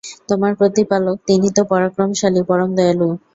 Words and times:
তোমার 0.29 0.51
প্রতিপালক, 0.55 1.15
তিনি 1.27 1.47
তো 1.57 1.61
পরাক্রমশালী, 1.71 2.41
পরম 2.49 2.69
দয়ালু। 2.77 3.09